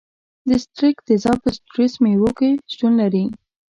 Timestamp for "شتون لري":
2.71-3.25